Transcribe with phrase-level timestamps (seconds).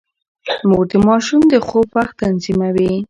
[0.69, 2.93] مور د ماشوم د خوب وخت تنظيموي.